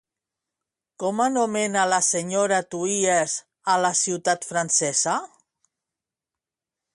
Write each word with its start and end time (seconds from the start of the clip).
Com 1.01 1.19
anomena 1.25 1.83
la 1.91 1.99
senyora 2.07 2.57
Tuies 2.75 3.35
a 3.75 3.77
la 3.83 3.93
ciutat 4.01 4.49
francesa? 4.53 5.15